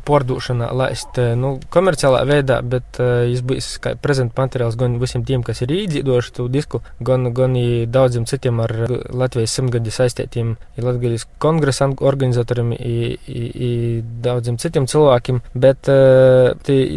pārdošanā, 0.05 0.69
laist 0.77 1.17
nu, 1.39 1.55
komerciālā 1.74 2.21
veidā, 2.29 2.59
bet 2.62 3.00
uh, 3.01 3.25
viņš 3.25 3.41
būs 3.50 3.69
kā 3.81 3.95
prezenta 4.00 4.43
materiāls 4.43 4.77
gan 4.77 5.00
visiem 5.01 5.25
tiem, 5.25 5.43
kas 5.45 5.63
ir 5.65 5.74
īdzīdoši 5.74 6.36
to 6.38 6.45
disku, 6.53 6.83
gan, 7.01 7.31
gan 7.36 7.57
daudziem 7.91 8.27
citiem 8.29 8.62
ar 8.62 8.74
Latvijas 9.09 9.57
simtgadi 9.57 9.93
saistītiem, 9.93 10.53
Latvijas 10.77 11.25
kongresa 11.41 11.89
organizatoriem, 11.97 12.71
i, 12.77 13.17
i, 13.25 13.43
i 13.67 13.71
daudziem 14.24 14.59
citiem 14.62 14.88
cilvēkiem, 14.88 15.41
bet 15.57 15.89
uh, 15.91 16.53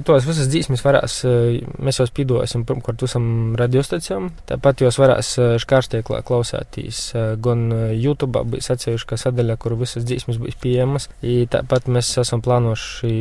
tos 0.07 0.29
visas 0.29 0.53
dzīsmes 0.53 0.85
varēs, 0.85 1.10
uh, 1.27 1.59
mēs 1.83 2.01
jau 2.01 2.07
spīdosim 2.09 2.65
pirmkārt 2.69 3.05
visam 3.05 3.25
radiostacijām, 3.59 4.31
tāpat 4.49 4.85
jūs 4.85 4.99
varēs 5.01 5.33
uh, 5.41 5.55
škārstieklā 5.63 6.23
klausētīs, 6.27 7.03
uh, 7.15 7.33
gan 7.43 7.69
YouTube 7.95 8.43
būs 8.53 8.71
atsevišķa 8.75 9.21
sadaļa, 9.25 9.59
kur 9.61 9.77
visas 9.81 10.07
dzīsmes 10.09 10.41
būs 10.41 10.59
pieejamas. 10.61 11.09
Tāpat 11.21 11.89
mēs 11.93 12.13
esam 12.23 12.43
plānojuši, 12.45 13.13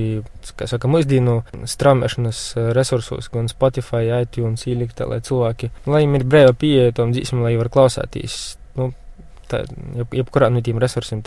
kā 0.59 0.67
saka, 0.69 0.89
mūsdienu 0.91 1.39
straumēšanas 1.69 2.41
resursos, 2.77 3.29
gan 3.33 3.49
Spotify, 3.51 4.07
iTunes, 4.21 4.65
ielikt, 4.69 5.03
lai 5.05 5.21
cilvēki, 5.25 5.71
lai 5.89 6.03
viņiem 6.03 6.19
ir 6.19 6.27
brīva 6.29 6.55
pieeja 6.57 6.95
tam 6.99 7.13
dzīsmēm, 7.15 7.45
lai 7.45 7.57
var 7.59 7.71
klausēties. 7.73 8.39
Nu, 8.79 8.91
tā, 9.49 9.63
jeb, 9.97 10.13
jebkurā 10.21 10.49
no 10.53 10.61
tiem 10.65 10.79
resursiem. 10.81 11.23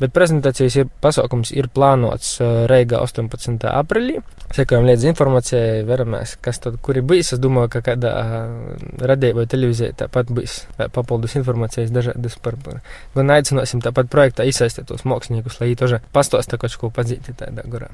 Bet 0.00 0.14
prezentācijas 0.14 0.76
ir, 0.80 0.88
pasākums 1.04 1.52
ir 1.54 1.70
plānots 1.74 2.36
Reigā 2.70 3.00
18. 3.04 3.68
aprīlī. 3.70 4.18
Sekojam 4.56 4.88
līdz 4.88 5.08
informācijai, 5.12 5.84
veramies, 5.88 6.36
kas 6.44 6.62
tad, 6.64 6.80
kur 6.82 6.98
ir 6.98 7.06
bijis. 7.08 7.34
Es 7.36 7.42
domāju, 7.42 7.72
ka 7.76 7.84
kādā 7.90 8.14
radījā 8.98 9.36
vai 9.38 9.46
televīzijā 9.50 9.94
tāpat 10.04 10.32
būs 10.34 10.60
papildus 10.96 11.36
informācijas 11.40 11.94
dažādas 11.94 12.38
par, 12.42 12.58
par. 12.64 12.82
Gan 13.16 13.36
aicināsim 13.36 13.84
tāpat 13.84 14.10
projektā 14.12 14.48
iesaistītos 14.48 15.06
māksliniekus, 15.08 15.60
lai 15.60 15.72
viņi 15.72 15.82
toža 15.84 16.02
pastosta 16.16 16.60
kaut 16.60 16.80
ko 16.80 16.92
padzīti 16.94 17.36
tādā 17.38 17.68
gorā. 17.68 17.92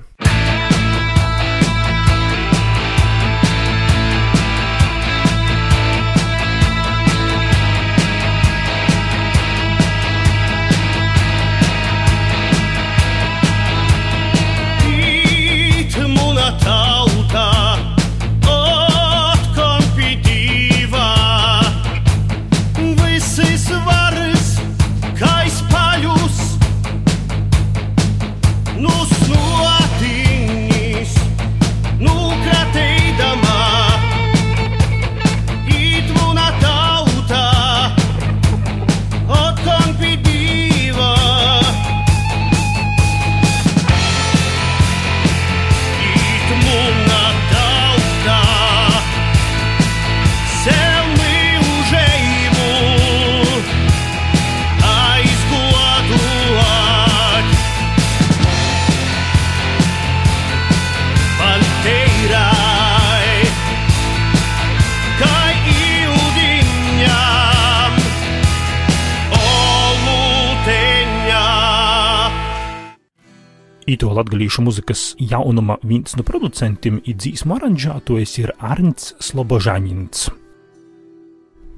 Ito 73.94 74.10
latgalīšu 74.10 74.62
muzikas 74.66 75.02
jaunuma 75.22 75.76
viens 75.86 76.16
no 76.18 76.24
producentiem 76.26 76.96
ir 77.04 77.14
dzīsmu 77.20 77.54
aranžētojs 77.54 78.32
ir 78.42 78.52
Arnts 78.58 79.12
Slobožaņins. 79.22 80.24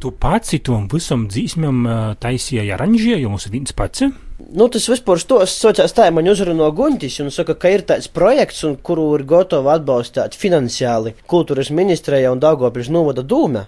Tu 0.01 0.13
pats 0.21 0.55
tom 0.65 0.87
visam 0.93 1.27
dzīsmam 1.29 1.83
taisīja 2.23 2.77
aranžējumus 2.79 3.51
viens 3.53 3.77
pats? 3.77 4.07
Nu, 4.37 4.66
tas 4.69 4.85
vispār 4.90 5.23
tos 5.25 5.55
sociāls 5.57 5.95
tā, 5.97 6.11
man 6.12 6.26
uzrunā 6.28 6.66
Guntis 6.76 7.14
un 7.23 7.31
saka, 7.33 7.55
ka 7.57 7.71
ir 7.73 7.87
tāds 7.88 8.11
projekts, 8.12 8.59
un 8.69 8.75
kuru 8.76 9.07
ir 9.16 9.23
gatava 9.25 9.78
atbalstīt 9.78 10.35
finansiāli 10.37 11.14
kultūras 11.25 11.71
ministrija 11.73 12.35
un 12.35 12.43
Daugopils 12.43 12.90
novada 12.93 13.25
dūme. 13.25 13.62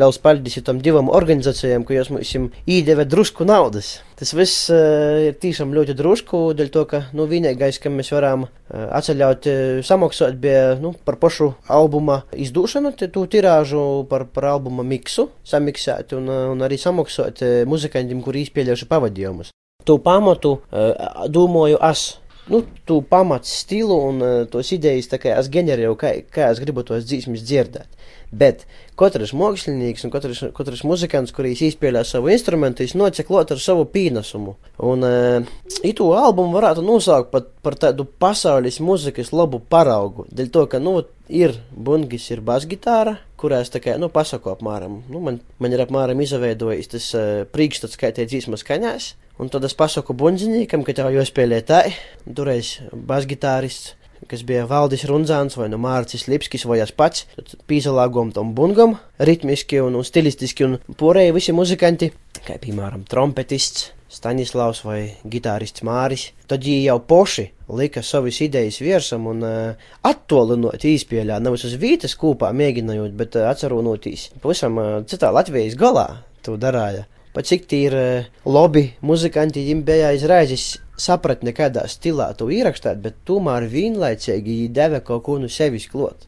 Liels 0.00 0.18
paldies 0.18 0.58
tam 0.66 0.80
divam 0.82 1.06
organizācijām, 1.14 1.84
ka 1.86 1.94
jūs 1.94 2.10
mums 2.10 2.32
īdeve 2.66 3.04
drusku 3.06 3.46
naudas. 3.46 3.92
Tas 4.18 4.34
viss 4.34 4.66
uh, 4.74 5.28
ir 5.28 5.36
tiešām 5.38 5.70
ļoti 5.76 5.94
drusku, 5.94 6.40
dēļ 6.58 6.72
to, 6.74 6.82
ka, 6.90 7.02
nu, 7.14 7.28
vienīgais, 7.30 7.78
ka 7.78 7.92
mēs 7.92 8.10
varam 8.16 8.48
uh, 8.48 8.88
atceļaut, 8.98 9.46
uh, 9.46 9.78
samaksāt 9.86 10.40
bija, 10.42 10.72
nu, 10.82 10.96
par 11.06 11.20
pašu 11.22 11.52
albuma 11.70 12.24
izdūšanu, 12.34 12.96
tu 13.06 13.22
tirāžu 13.30 13.84
par, 14.10 14.26
par 14.34 14.50
albuma 14.56 14.82
miksu, 14.82 15.28
samiksēt 15.46 16.16
un, 16.18 16.26
un 16.56 16.66
arī 16.66 16.80
samaksāt 16.80 17.44
muzikantiem, 17.70 18.24
kuri 18.26 18.48
izpēļojuši 18.48 18.90
pavadījumus. 18.90 19.54
Tu 19.88 19.94
pamatu, 20.04 20.58
uh, 20.68 21.28
domāju, 21.32 21.78
es. 21.88 22.18
Nu, 22.48 22.62
tu 22.84 22.98
pamats 23.04 23.48
stilu 23.62 23.94
un 24.08 24.18
uh, 24.20 24.32
tos 24.48 24.68
idejas, 24.74 25.06
kā 25.20 25.32
es 25.36 25.48
ģenerēju, 25.52 25.94
kā, 26.00 26.10
kā 26.32 26.48
es 26.52 26.58
gribu 26.60 26.82
tos 26.84 27.06
dzīsmes 27.08 27.44
dzirdēt. 27.44 27.94
Bet 28.28 28.66
katrs 29.00 29.32
mākslinieks 29.32 30.04
un 30.04 30.12
katrs, 30.12 30.42
katrs 30.56 30.82
muzikants, 30.84 31.32
kurš 31.32 31.62
izpēlē 31.70 32.02
savu 32.04 32.28
instrumentu, 32.34 32.84
viņš 32.84 32.94
nocek 33.00 33.28
klāt 33.30 33.54
ar 33.54 33.62
savu 33.64 33.86
pienesumu. 33.88 34.58
Un 34.90 35.06
uh, 35.08 35.52
itu 35.80 36.08
albumu 36.16 36.58
varētu 36.58 36.84
nosaukt 36.84 37.30
pat 37.32 37.48
par 37.64 37.78
tādu 37.80 38.04
pasaules 38.04 38.80
muzikas 38.84 39.32
labu 39.32 39.62
paraugu. 39.72 40.26
Dēļ 40.28 40.50
to, 40.52 40.66
ka, 40.72 40.82
nu, 40.84 40.98
ir 41.32 41.56
bungis, 41.72 42.26
ir 42.34 42.44
basgitāra, 42.44 43.16
kurā 43.40 43.62
es 43.64 43.72
tā 43.72 43.80
kā, 43.84 43.96
nu, 43.96 44.12
pasaku 44.12 44.52
apmēram, 44.52 45.00
nu, 45.08 45.24
man, 45.24 45.40
man 45.62 45.72
ir 45.72 45.86
apmēram 45.86 46.20
izveidojis 46.26 46.92
tas 46.96 47.08
uh, 47.16 47.30
priekšstats, 47.56 47.96
kā 48.00 48.12
tie 48.12 48.28
dzīsmas 48.28 48.66
skaņās. 48.66 49.14
Un 49.38 49.50
tad 49.52 49.62
es 49.68 49.76
pasaku 49.78 50.16
bunzinīkam, 50.18 50.82
ka 50.82 50.96
tev 50.98 51.12
jāspēlē 51.14 51.62
tā, 51.66 51.84
toreiz 52.26 52.78
basgitārists 52.92 53.94
kas 54.28 54.42
bija 54.44 54.66
Valdis 54.68 55.04
Runzāns 55.08 55.56
vai 55.58 55.68
nu 55.70 55.78
Mārcis 55.80 56.26
Lipskis 56.28 56.66
vai 56.68 56.80
es 56.82 56.90
pats, 56.92 57.26
tad 57.36 57.54
pīzalāgom 57.70 58.32
tam 58.34 58.50
bungam, 58.56 58.96
ritmiski 59.22 59.78
un, 59.84 59.94
un 59.98 60.06
stilistiski 60.06 60.66
un 60.66 60.74
porēji 60.98 61.36
visi 61.36 61.54
muzikanti, 61.56 62.10
kā 62.44 62.58
piemēram 62.62 63.06
trompetists 63.08 63.92
Staņislavs 64.08 64.78
vai 64.86 65.00
gitārists 65.28 65.84
Māris, 65.84 66.30
tad 66.48 66.64
viņi 66.64 66.86
jau 66.86 66.96
poši 67.04 67.44
lika 67.76 68.00
savas 68.00 68.38
idejas 68.40 68.78
virsam 68.80 69.26
un 69.28 69.44
uh, 69.44 69.90
attolinot 70.08 70.86
īspēļā, 70.88 71.36
nevis 71.44 71.66
uz 71.68 71.74
vītas 71.76 72.16
kūpā 72.16 72.48
mēģinājot, 72.56 73.12
bet 73.18 73.36
uh, 73.36 73.50
atcerunotīs. 73.50 74.30
Pavisam 74.40 74.80
uh, 74.80 74.88
citā 75.04 75.28
Latvijas 75.36 75.76
galā 75.76 76.06
to 76.40 76.56
darāja. 76.56 77.04
Pat 77.38 77.46
cik 77.46 77.68
ir 77.76 77.94
uh, 77.94 78.24
lobby 78.50 78.88
muzikanti, 79.06 79.62
viņiem 79.62 79.84
bija 79.86 80.08
izraizis 80.16 80.72
sapratne, 80.98 81.52
kādā 81.54 81.84
stilā 81.86 82.32
to 82.34 82.48
ierakstīt, 82.50 82.98
bet 83.04 83.20
tomēr 83.30 83.68
vienlaicīgi 83.70 84.56
viņi 84.56 84.72
deva 84.74 84.98
kaut 85.06 85.22
ko 85.28 85.38
no 85.38 85.46
sevis 85.46 85.86
klot. 85.86 86.27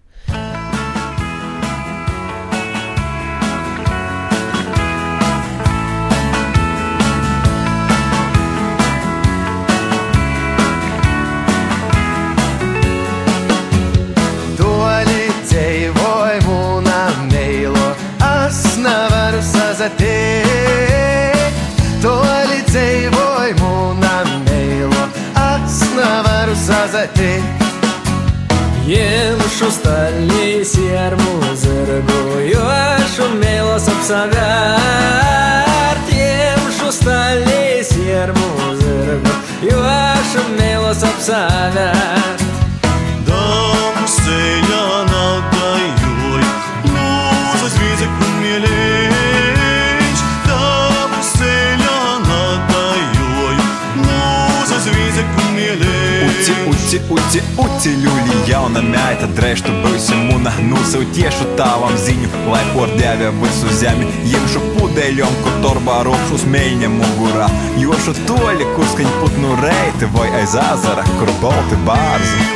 Jauna 58.71 58.83
meita, 58.87 59.27
drēštu 59.35 59.73
būsi 59.83 60.15
mūna, 60.29 60.51
nusautīšu 60.63 61.57
tavam 61.59 61.95
ziņu, 61.99 62.29
lai 62.53 62.63
pordēvē 62.71 63.33
visu 63.41 63.73
zemi, 63.81 64.07
iemšu 64.31 64.61
pudeļom, 64.77 65.35
kur 65.43 65.57
torbā 65.65 65.97
ropšu 66.07 66.39
smēļņa 66.45 66.91
mugurā, 66.95 67.49
jošu 67.83 68.15
toļi, 68.29 68.69
kur 68.77 68.87
skaņ 68.93 69.11
putnu 69.19 69.57
reiti, 69.59 70.07
vai 70.15 70.29
aiz 70.39 70.55
azara, 70.55 71.03
kur 71.19 71.33
balti 71.43 71.81
bārzi. 71.89 72.47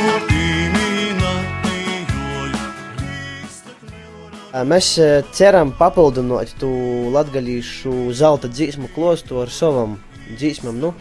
Mēs 4.55 4.95
eh, 5.03 5.19
ceram 5.35 5.73
papildināt 5.75 6.55
to 6.61 6.71
latgalīšu 7.11 8.13
zelta 8.15 8.47
dzīsmu 8.47 8.87
klostu 8.95 9.41
ar 9.41 9.51
savam 9.51 9.97
dzīsmam. 10.29 10.79
Nu, 10.79 10.93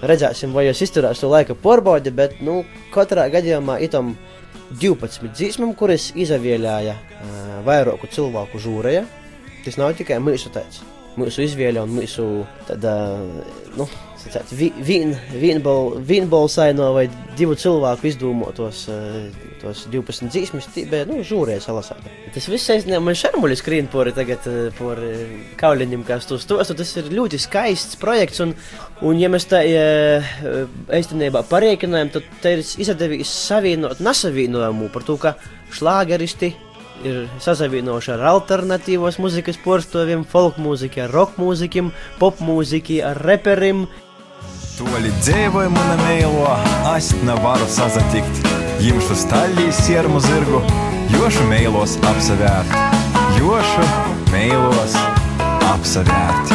redzēsim, 0.00 0.54
vai 0.56 0.70
jūs 0.70 0.86
izturēs 0.86 1.20
to 1.20 1.28
laika 1.28 1.52
porbaudi, 1.52 2.08
bet, 2.08 2.40
nu, 2.40 2.62
katrā 2.94 3.28
gadījumā 3.34 3.82
itam 3.84 4.14
12 4.80 5.32
dzīsmam, 5.32 5.74
kuras 5.78 6.10
izavēlēja 6.18 6.94
uh, 6.96 7.58
vairāku 7.66 8.08
cilvēku 8.12 8.60
žūrēja. 8.62 9.04
Tas 9.66 9.78
nav 9.78 9.94
tikai 9.98 10.18
mūsu 10.22 10.52
tāds. 10.54 10.82
Mūsu 11.18 11.44
izvēle 11.44 11.82
un 11.84 11.92
mūsu 11.92 12.24
tāda, 12.68 12.94
nu, 13.76 13.86
vienbalsaino 16.08 16.92
vai 16.96 17.08
divu 17.38 17.56
cilvēku 17.58 18.10
izdomātos 18.10 18.86
tos 19.62 19.84
12 19.90 20.30
dzīsmes, 20.32 20.66
tie 20.74 20.84
bija, 20.90 21.06
nu, 21.08 21.20
žūrēja 21.26 21.62
salasāta. 21.62 22.10
Tas 22.34 22.48
viss 22.50 22.70
aizņem 22.74 23.04
man 23.06 23.16
šarmuļi 23.18 23.58
skrīn 23.60 23.88
pori 23.92 24.14
tagad 24.16 24.46
eh, 24.50 24.82
eh, 24.82 25.36
kauliņiem, 25.60 26.02
kas 26.08 26.26
tu 26.28 26.38
stostu. 26.42 26.76
Tas 26.78 26.92
ir 26.98 27.12
ļoti 27.14 27.40
skaists 27.42 27.98
projekts, 28.00 28.42
un, 28.44 28.56
un 29.06 29.22
ja 29.22 29.30
mēs 29.32 29.46
tā 29.50 29.62
eh, 29.68 30.34
īstenībā 30.98 31.44
parēķinājam, 31.50 32.12
tad 32.16 32.28
te 32.42 32.56
ir 32.58 32.64
izdevies 32.64 33.32
savienot 33.46 34.02
nesavienojumu 34.02 34.90
par 34.94 35.06
to, 35.06 35.18
ka 35.22 35.36
šlāgeristi 35.72 36.52
ir 37.06 37.24
sasavienojuši 37.42 38.12
ar 38.14 38.28
alternatīvos 38.30 39.18
muzikas 39.22 39.58
porstoviem, 39.62 40.26
folk 40.28 40.58
mūziku, 40.62 41.06
ar 41.06 41.14
rock 41.14 41.38
mūzikiem, 41.40 41.90
pop 42.20 42.42
mūziku, 42.44 43.00
ar 43.06 43.18
reperim. 43.26 43.86
Mūna 44.72 45.96
mēlo, 46.00 46.46
es 46.96 47.10
nevaru 47.20 47.66
sazatikt, 47.68 48.38
jimšu 48.80 49.12
stalīs 49.20 49.76
siermu 49.84 50.16
zirgu, 50.24 50.62
jošu 51.12 51.44
mēlos 51.50 51.98
apsavērt, 52.08 52.72
jošu 53.36 53.84
mēlos 54.32 54.96
apsavērt. 55.68 56.54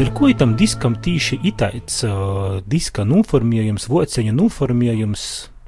Dēļ 0.00 0.12
ko 0.16 0.32
tam 0.40 0.56
diskam 0.56 0.96
tīši 0.96 1.42
itāits 1.52 2.00
uh, 2.08 2.62
diska 2.64 3.04
noformējums, 3.04 3.90
voceņa 3.92 4.32
noformējums, 4.32 5.24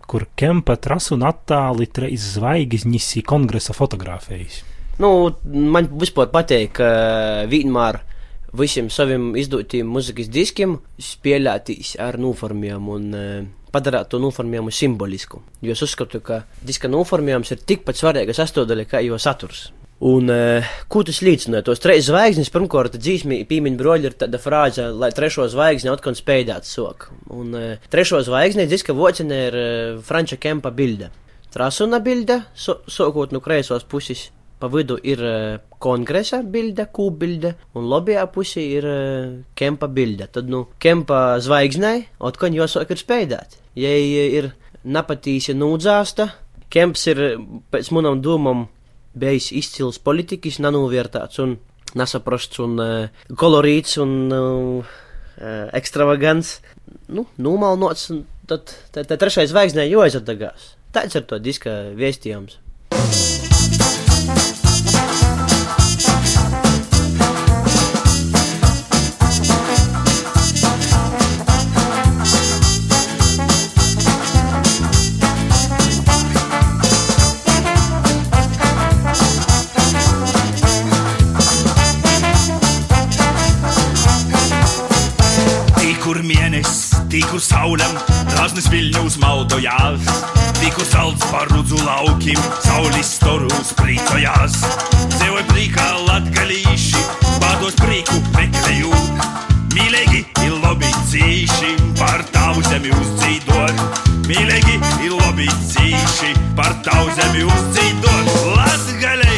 kur 0.09 0.25
kempa 0.41 0.81
trasu 0.81 1.19
un 1.19 1.29
attāli 1.29 1.85
treis 1.93 2.33
zvaigznis 2.39 3.13
i 3.21 3.29
kongresa 3.29 3.77
fotografējas. 3.77 4.63
Nu, 5.01 5.35
man 5.45 5.93
vispār 6.01 6.33
patīk, 6.33 6.79
ka 6.81 6.89
vienmēr 7.51 8.07
visiem 8.57 8.91
saviem 8.91 9.33
izdotiem 9.39 9.89
muzikas 9.89 10.31
diskiem 10.33 10.79
spēlētīs 11.01 11.97
ar 12.03 12.19
noformējumu 12.21 12.97
un 12.97 13.11
uh, 13.15 13.35
padarīt 13.75 14.11
to 14.11 14.21
noformējumu 14.23 14.73
simbolisku. 14.75 15.43
Jo 15.63 15.75
es 15.77 15.85
uzskatu, 15.87 16.23
ka 16.25 16.45
diska 16.67 16.91
noformējums 16.91 17.55
ir 17.55 17.63
tikpat 17.67 18.01
svarīga 18.01 18.35
sastāvdaļa 18.37 18.89
kā 18.91 19.05
jo 19.07 19.19
saturs. 19.21 19.69
Un, 20.01 20.31
uh, 20.33 20.65
ko 20.89 21.03
tas 21.05 21.21
liecina? 21.21 21.61
Tos 21.61 21.83
trīs 21.83 22.07
zvaigznes, 22.09 22.49
pirmkārt, 22.53 22.97
dzīsmī 22.97 23.43
pīmiņa 23.49 23.81
broļi 23.81 24.09
ir 24.09 24.17
tāda 24.23 24.41
frāze, 24.41 24.87
lai 24.97 25.11
trešo 25.13 25.45
zvaigzni 25.53 25.93
atkal 25.93 26.17
spēļāt 26.17 26.65
sok. 26.65 27.11
Un 27.37 27.53
uh, 27.53 27.91
trešo 27.93 28.23
zvaigzni 28.25 28.65
diska 28.71 28.97
vocenē 28.97 29.41
ir 29.51 29.59
uh, 29.61 30.01
Franča 30.05 30.41
Kempa 30.41 30.73
bilde. 30.73 31.11
Trasuna 31.53 32.01
bilde, 32.01 32.39
so, 32.55 32.79
sākot 32.89 33.35
no 33.35 33.43
kreisos 33.45 33.85
puses, 33.85 34.31
pa 34.61 34.69
vidu 34.73 34.99
ir 35.03 35.23
uh, 35.25 35.59
kongresa 35.83 36.43
bilde, 36.45 36.87
kūbilde, 36.93 37.55
un 37.79 37.89
labajā 37.91 38.27
pusē 38.35 38.65
ir 38.79 38.89
uh, 38.89 39.33
Kempa 39.57 39.89
bilde. 39.89 40.29
Tad, 40.33 40.51
nu, 40.53 40.67
Kempa 40.83 41.39
zvaigznei 41.43 42.05
atkal 42.29 42.57
jāsāk 42.57 42.93
ir 42.93 43.01
spēļāt. 43.01 43.59
Ja 43.81 43.93
ir 43.97 44.53
nepatīsi 44.85 45.57
nūdzāsta, 45.57 46.31
Kemps 46.71 47.07
ir 47.11 47.23
pēc 47.73 47.91
manām 47.97 48.21
domām 48.23 48.69
bijis 49.19 49.51
izcils 49.59 49.99
politikas, 49.99 50.61
nenovērtāts 50.63 51.41
un 51.43 51.57
nesaprasts 51.99 52.61
un 52.63 52.77
uh, 52.79 53.25
kolorīts 53.35 53.99
un 54.03 54.13
uh, 54.31 54.99
ekstravagants. 55.75 56.59
Nu, 57.11 57.27
nomalnots, 57.43 58.11
un 58.15 58.25
tad 58.51 58.71
tā, 58.95 59.05
trešais 59.11 59.51
zvaigznē 59.51 59.89
jāizdegās. 59.89 60.75
Tāds 60.95 61.17
ir 61.19 61.27
to 61.31 61.39
diska 61.43 61.73
vēstījums. 61.99 62.59
Tī, 89.71 90.71
kur 90.75 90.85
salds 90.85 91.25
par 91.31 91.49
rudzu 91.51 91.77
laukim, 91.85 92.39
saulis 92.65 93.15
storus 93.17 93.73
prīcojās. 93.79 94.57
Dzīvoja 95.15 95.45
prīkā 95.51 95.87
latgalīši, 96.09 97.05
bādos 97.43 97.77
prīku 97.79 98.19
meklējot, 98.35 99.25
mīlīgi 99.75 100.25
ir 100.45 100.57
labi 100.65 100.91
cīši, 101.11 101.75
par 101.99 102.25
tavu 102.33 102.63
zemi 102.69 102.91
uzdzīdot. 102.91 103.85
Mīlīgi 104.27 104.79
ir 105.07 105.17
labi 105.23 105.49
cīši, 105.73 106.35
par 106.57 106.75
tavu 106.87 107.11
zemi 107.19 107.47
uzdzīdot. 107.47 108.33
Latgalītam, 108.57 109.30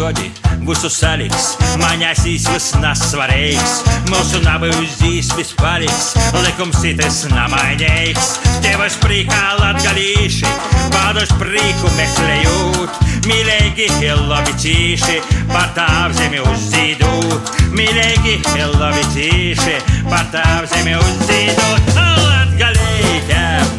godi, 0.00 0.30
mūsu 0.64 0.88
saliks, 0.92 1.50
manēsīs 1.80 2.46
vis 2.48 2.68
nesvarīgs, 2.80 3.72
mūsu 4.08 4.40
nabūs 4.44 4.96
dzīs 5.00 5.28
vispārīgs, 5.36 6.14
likums 6.46 6.80
citas 6.80 7.18
namainīgs. 7.32 8.30
Tevas 8.64 8.96
prīkā 9.02 9.42
latgalīši, 9.60 10.48
bādos 10.94 11.32
prīku 11.40 11.92
meklējot, 11.98 13.00
mīlīgi 13.28 13.90
ir 14.06 14.22
labi 14.30 14.56
cīši, 14.62 15.18
par 15.52 15.68
tāv 15.76 16.16
zemi 16.16 16.40
uzzīdot, 16.44 17.52
mīlīgi 17.76 18.38
ir 18.56 18.72
labi 18.80 19.04
cīši, 19.12 19.76
par 20.08 20.30
tāv 20.32 20.68
zemi 20.72 20.96
uzzīdot, 21.00 21.92
latgalītēm, 21.98 23.76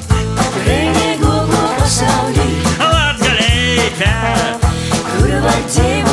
Brīnīgu 0.60 1.34
pasaulī, 1.50 2.50
latgalītēm. 2.84 4.70
kur 5.12 5.38
var 5.48 5.62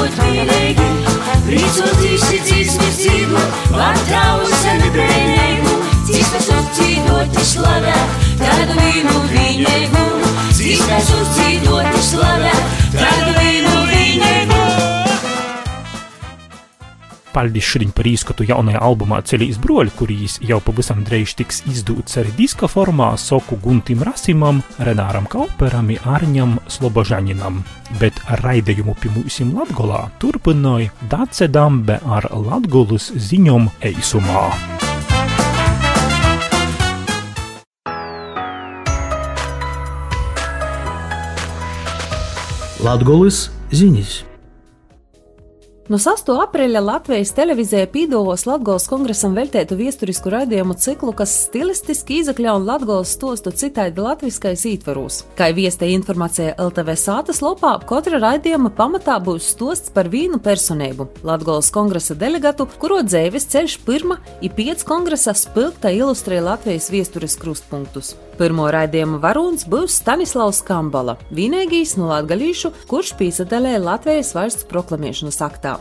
dzīvot 0.08 0.24
mīlīgi, 0.24 0.86
rīzoties 1.52 2.22
dzīsmes 2.46 2.98
dzīvot, 3.02 3.58
var 3.74 3.96
tavu 4.08 4.46
sevi 4.48 4.90
brīnīgu, 4.94 5.74
dzīsmes 6.08 6.48
uzcīdot 6.54 7.40
slavē, 7.44 7.96
tādu 8.40 8.78
vīnu 8.78 9.16
vīnīgu, 9.32 10.06
dzīsmes 10.54 11.12
uzcīdot 11.20 12.00
slavē, 12.08 12.54
tādu 12.96 13.36
vīnu 13.36 13.67
Paldies 17.38 17.68
šodien 17.70 17.92
par 17.94 18.03
īskatu 18.11 18.42
jaunajā 18.48 18.81
albumā 18.83 19.20
Ceļīs 19.22 19.61
broļi, 19.62 19.92
kurīs 19.94 20.33
jau 20.42 20.57
pavisam 20.59 21.05
drīz 21.07 21.37
tiks 21.38 21.61
izdūts 21.70 22.18
arī 22.18 22.33
diska 22.35 22.66
formā 22.66 23.12
Soku 23.14 23.55
Guntim 23.62 24.03
Rasimam, 24.03 24.59
Renāram 24.83 25.29
Kauperam, 25.31 25.92
Arņam 26.03 26.57
Slobožaninam. 26.66 27.62
Bet 28.03 28.18
raidījumu 28.42 28.96
mums 29.14 29.38
Latgolā 29.55 30.09
turpināja 30.18 30.90
Dace 31.07 31.46
Dambe 31.46 32.01
ar 32.03 32.27
Latgolus 32.35 33.12
ziņom 33.14 33.70
eisumā. 33.87 34.48
Latgolis 42.83 43.46
ziņas. 43.70 44.27
No 45.88 45.96
6. 45.96 46.27
aprīļa 46.37 46.83
Latvijas 46.85 47.31
televīzija 47.33 47.87
pīdovos 47.88 48.42
Latvijas 48.44 48.85
kongresam 48.90 49.33
veltētu 49.33 49.79
viesturisku 49.79 50.29
raidījumu 50.35 50.77
ciklu, 50.77 51.14
kas 51.16 51.33
stilistiski 51.46 52.18
izakļauna 52.20 52.74
Latvijas 52.74 53.14
stostu 53.16 53.55
citādi 53.57 54.05
latviskais 54.05 54.66
ītvarūs. 54.68 55.22
Kā 55.38 55.48
viestē 55.57 55.88
informācija 55.94 56.59
LTV 56.61 56.92
sātas 57.01 57.40
lopā, 57.40 57.72
katra 57.88 58.20
raidījuma 58.20 58.74
pamatā 58.77 59.16
būs 59.16 59.48
stosts 59.55 59.88
par 59.96 60.12
vīnu 60.12 60.42
personību- 60.44 61.09
Latvijas 61.31 61.72
kongresa 61.72 62.12
delegatu, 62.12 62.68
kuro 62.79 63.01
dzēvis 63.01 63.48
ceļš 63.48 63.81
pirma 63.88 64.20
ir 64.42 64.53
piec 64.53 64.85
kongresa 64.85 65.33
spilgta 65.33 65.88
ilustrē 65.88 66.44
Latvijas 66.44 66.90
viesturis 66.92 67.40
krustpunktus. 67.40 68.14
Pirmo 68.38 68.68
raidījumu 68.70 69.18
varūns 69.18 69.64
būs 69.66 69.96
Stanislavs 69.98 70.61
Kambala, 70.66 71.16
vienīgais 71.35 71.96
no 71.98 72.07
latgalīšu, 72.12 72.70
kurš 72.87 73.16
pīsadalēja 73.18 73.83
Latvijas 73.83 74.31
valsts 74.37 74.68
proklamēšanas 74.70 75.42
aktā. 75.42 75.74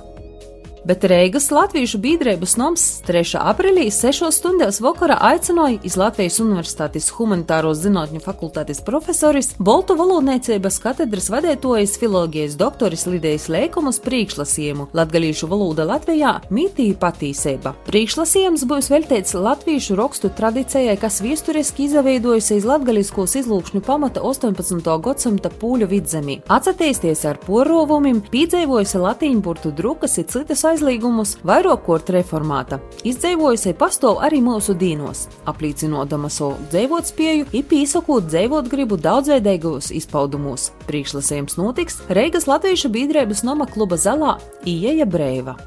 Bet 0.87 1.03
Reigas 1.03 1.49
Latviešu 1.51 1.97
biedrības 1.99 2.53
noms 2.55 2.83
3. 3.03 3.33
aprīlī 3.35 3.89
6 3.91 4.29
stundās 4.31 4.77
vakarā 4.79 5.17
aicināja 5.33 5.81
iz 5.83 5.97
Latvijas 5.99 6.37
Universitātes 6.39 7.09
humanitāro 7.11 7.73
zinātņu 7.75 8.21
fakultātes 8.23 8.79
profesoris 8.87 9.49
Boltu 9.59 9.97
valodniecības 9.99 10.77
katedras 10.79 11.27
vadītojas 11.33 11.97
filologijas 11.99 12.55
doktoris 12.55 13.03
Lidijas 13.03 13.49
Lēkumus 13.51 13.99
priekšlasījumu 14.05 14.85
Latgalīšu 14.95 15.49
valoda 15.51 15.83
Latvijā 15.89 16.37
mītīja 16.55 16.95
patīsība. 17.01 17.75
Priekšlasījums 17.89 18.63
būs 18.71 18.87
veltīts 18.93 19.35
latviešu 19.35 19.99
rakstu 19.99 20.31
tradīcijai, 20.39 20.95
kas 21.03 21.19
viesturiski 21.19 21.89
izveidojusies 21.89 22.63
latgaliskos 22.63 23.35
izlūkšņu 23.41 23.83
pamata 23.83 24.23
18. 24.23 24.87
gadsimta 25.09 25.51
pūļu 25.51 25.91
vidzemī. 25.97 26.39
Atcerieties 26.47 27.27
ar 27.27 27.43
porovumiem, 27.43 28.23
piedzīvojusi 28.31 29.03
latīņu 29.03 29.45
burtu 29.51 29.75
drukas 29.83 30.15
ir 30.23 30.31
citas 30.31 30.63
aizliegumus, 30.77 31.35
vairāk 31.47 31.83
kort 31.85 32.09
reformāta. 32.13 32.79
Izdzīvojusi 33.07 33.73
pastāv 33.77 34.21
arī 34.25 34.41
mūsu 34.45 34.75
dīnos, 34.77 35.25
apliecinodama 35.49 36.29
savu 36.29 36.57
dzīvotspēju, 36.71 37.49
ir 37.51 37.65
pīsakot 37.69 38.29
dzīvot 38.29 38.69
gribu 38.71 38.99
daudzveidīgos 39.01 39.91
izpaudumos. 39.97 40.71
Priekšlasījums 40.87 41.57
notiks 41.57 42.01
Reigas 42.09 42.47
Latviešu 42.49 42.93
biedrības 42.93 43.43
Noma 43.47 43.67
kluba 43.69 43.97
zalā 43.97 44.37
Ieja 44.65 45.09
Brēva. 45.09 45.57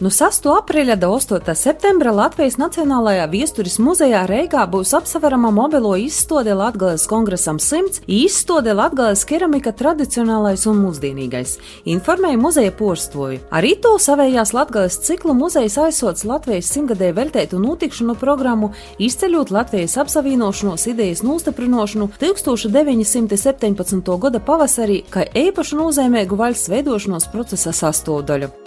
No 0.00 0.08
6. 0.08 0.46
aprīļa 0.48 0.94
līdz 0.96 1.04
8. 1.12 1.52
septembra 1.60 2.14
Latvijas 2.16 2.54
Nacionālajā 2.56 3.26
viesturis 3.28 3.74
muzejā 3.84 4.22
Reigā 4.24 4.62
būs 4.64 4.94
apsverama 4.96 5.50
mobilo 5.52 5.90
izstāde 6.00 6.54
Latvijas 6.56 7.02
kongresam 7.04 7.58
100, 7.60 8.06
izstāde 8.08 8.72
Latvijas 8.72 9.26
keramika 9.28 9.74
tradicionālais 9.76 10.64
un 10.70 10.80
mūsdienīgais, 10.86 11.58
informēja 11.92 12.38
muzeja 12.40 12.72
porstovi. 12.78 13.42
Arī 13.52 13.74
to 13.84 13.92
savējās 14.00 14.54
Latvijas 14.56 14.96
ciklu 15.04 15.36
muzejs 15.36 15.76
aizsots 15.84 16.24
Latvijas 16.24 16.72
simtgadēju 16.72 17.18
veltētu 17.20 17.60
notikšanu 17.60 18.16
programmu, 18.16 18.72
izceļot 18.96 19.52
Latvijas 19.52 19.98
apsavienošanos 20.00 20.88
idejas 20.94 21.20
nostiprinošanu 21.28 22.08
1917. 22.24 24.16
gada 24.24 24.40
pavasarī, 24.40 25.02
kā 25.12 25.28
īpašu 25.28 25.76
nozīmīgu 25.84 26.40
valsts 26.40 26.72
veidošanos 26.72 27.28
procesa 27.36 27.76
sastāvdaļu 27.84 28.59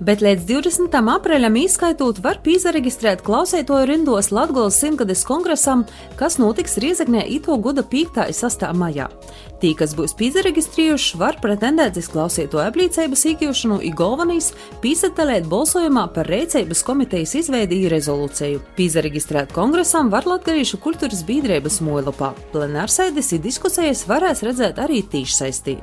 bet 0.00 0.22
līdz 0.24 0.44
20. 0.48 0.96
aprīļam 1.12 1.56
izskaitot 1.60 2.20
var 2.24 2.40
pīzareģistrēt 2.44 3.22
klausētoju 3.26 3.88
rindos 3.88 4.30
Latvijas 4.34 4.78
simtgades 4.80 5.24
kongresam, 5.26 5.84
kas 6.20 6.38
notiks 6.42 6.76
Riezeknē 6.82 7.24
ito 7.38 7.56
gada 7.62 7.82
5. 7.82 8.20
un 8.26 8.36
6. 8.36 8.66
maijā. 8.76 9.08
Tī, 9.56 9.72
kas 9.78 9.94
būs 9.96 10.12
pīzareģistrējuši, 10.18 11.16
var 11.20 11.38
pretendēt 11.40 11.96
uz 11.96 12.10
klausētoju 12.12 12.64
apliecības 12.66 13.24
iegūšanu, 13.32 13.80
ir 13.88 13.96
galvenais 13.96 14.50
pīsatelēt 14.84 15.48
balsojumā 15.48 16.06
par 16.12 16.28
rēcības 16.28 16.84
komitejas 16.86 17.36
izveidīju 17.40 17.92
rezolūciju. 17.94 18.62
Pīzareģistrēt 18.76 19.56
kongresam 19.56 20.12
var 20.12 20.28
Latviešu 20.28 20.82
kultūras 20.84 21.24
biedrības 21.24 21.80
mojlapā. 21.84 22.34
Plenārsēdes 22.52 23.32
ir 23.32 23.46
diskusijas 23.48 24.04
varēs 24.10 24.44
redzēt 24.44 24.82
arī 24.82 25.00
tīšsaistī. 25.08 25.80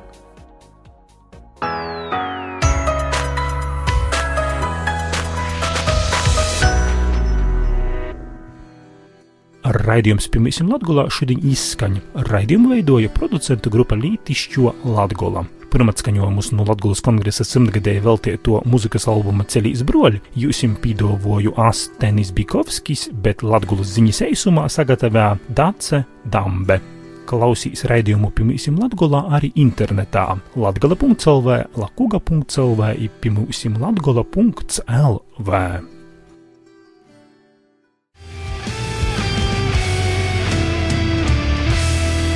Raidījums 9.84 10.30
Pirmīsim 10.32 10.70
Latgolā 10.72 11.02
šodien 11.12 11.42
izskaņa. 11.44 12.00
Raidījumu 12.30 12.70
veidoja 12.72 13.10
producentu 13.12 13.68
grupa 13.72 13.98
Lītišķo 13.98 14.72
Latgola. 14.88 15.42
Pirmatskaņojumus 15.74 16.52
no 16.54 16.64
Latgulas 16.64 17.02
kongresa 17.04 17.44
simtgadēja 17.44 18.04
veltieto 18.06 18.62
muzikas 18.70 19.04
albuma 19.10 19.44
Ceļīs 19.50 19.82
broļi, 19.84 20.22
jūsim 20.40 20.78
pīdovoju 20.80 21.52
Astenis 21.60 22.32
Bikovskis, 22.32 23.10
bet 23.12 23.44
Latgulas 23.44 23.92
ziņas 23.98 24.22
eisumā 24.30 24.64
sagatavā 24.72 25.34
Dace 25.52 26.04
Dambe. 26.32 26.80
Klausīs 27.28 27.84
raidījumu 27.90 28.30
Pirmīsim 28.36 28.78
Latgolā 28.80 29.26
arī 29.36 29.50
internetā 29.60 30.38
latgala.lv, 30.56 31.58
lakuga.lv, 31.76 32.92
pirmīsim 33.20 33.76
latgola.lv. 33.84 35.60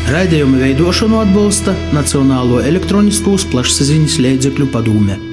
Raidījuma 0.09 0.63
veidošanu 0.63 1.19
atbalsta 1.21 1.75
Nacionālo 1.93 2.63
elektroniskos 2.65 3.45
plašsaziņas 3.53 4.15
līdzekļu 4.25 4.73
padome. 4.73 5.28